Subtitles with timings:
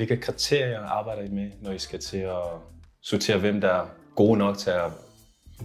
[0.00, 2.44] hvilke kriterier arbejder I med, når I skal til at
[3.02, 4.92] sortere, hvem der er gode nok til at,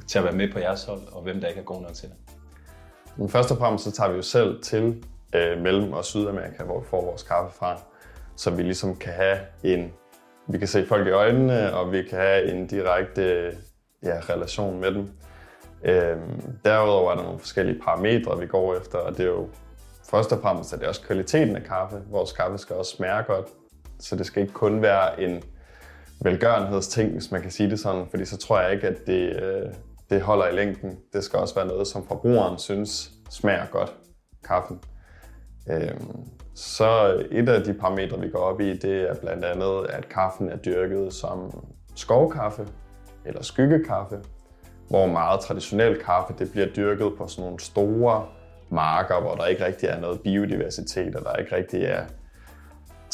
[0.08, 2.10] til at være med på jeres hold, og hvem der ikke er gode nok til
[2.10, 2.18] det?
[3.18, 5.04] Men først og fremmest så tager vi jo selv til
[5.36, 7.80] øh, Mellem- og Sydamerika, hvor vi får vores kaffe fra,
[8.36, 9.94] så vi ligesom kan have en,
[10.48, 13.52] vi kan se folk i øjnene, og vi kan have en direkte
[14.04, 15.10] ja, relation med dem.
[15.84, 16.18] Øh,
[16.66, 19.50] derudover er der nogle forskellige parametre, vi går efter, og det er jo
[20.10, 22.02] først og fremmest er det også kvaliteten af kaffe.
[22.10, 23.46] Vores kaffe skal også smage godt,
[24.00, 25.44] så det skal ikke kun være en
[26.22, 29.74] velgørenhedsting, hvis man kan sige det sådan, fordi så tror jeg ikke, at det, øh,
[30.10, 30.98] det holder i længden.
[31.14, 33.94] Det skal også være noget, som forbrugeren synes smager godt,
[34.48, 34.80] kaffen.
[35.70, 40.10] Øhm, så et af de parametre, vi går op i, det er blandt andet, at
[40.10, 41.64] kaffen er dyrket som
[41.96, 42.68] skovkaffe
[43.26, 44.20] eller skyggekaffe,
[44.90, 48.26] hvor meget traditionel kaffe det bliver dyrket på sådan nogle store
[48.70, 52.06] marker, hvor der ikke rigtig er noget biodiversitet, og der ikke rigtig er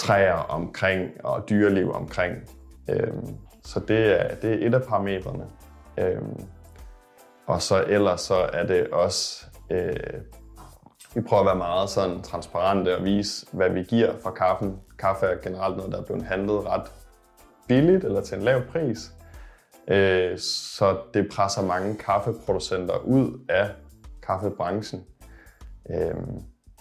[0.01, 2.35] træer omkring og dyreliv omkring.
[2.89, 5.45] Øhm, så det er, det er et af parametrene.
[5.98, 6.45] Øhm,
[7.48, 9.93] og så ellers så er det også, øh,
[11.15, 14.79] vi prøver at være meget sådan transparente og vise, hvad vi giver for kaffen.
[14.99, 16.91] Kaffe er generelt noget, der er blevet handlet ret
[17.67, 19.11] billigt eller til en lav pris.
[19.87, 23.70] Øh, så det presser mange kaffeproducenter ud af
[24.23, 25.04] kaffebranchen.
[25.89, 26.15] Øh,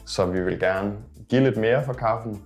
[0.06, 0.92] så vi vil gerne
[1.28, 2.42] give lidt mere for kaffen,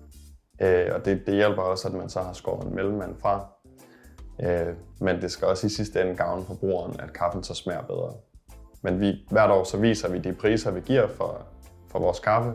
[0.61, 3.47] øh, og det, det hjælper også, at man så har skåret en mellemmand fra.
[4.43, 8.13] Øh, men det skal også i sidste ende gavne forbrugeren, at kaffen så smager bedre.
[8.83, 11.47] Men vi, hvert år så viser vi de priser, vi giver for,
[11.91, 12.53] for vores kaffe.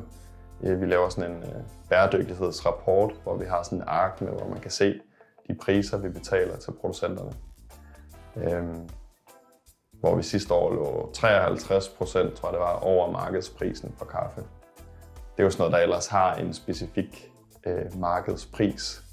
[0.63, 4.47] Øh, vi laver sådan en øh, bæredygtighedsrapport, hvor vi har sådan en ark med, hvor
[4.47, 4.99] man kan se
[5.47, 7.31] de priser, vi betaler til producenterne.
[8.35, 8.89] Øhm,
[9.99, 14.41] hvor vi sidste år lå 53 procent, tror jeg det var, over markedsprisen for kaffe.
[15.15, 17.31] Det er jo sådan noget, der ellers har en specifik
[17.65, 19.03] øh, markedspris.